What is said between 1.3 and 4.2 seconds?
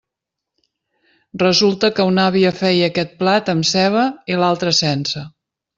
Resulta que una àvia feia aquest plat amb ceba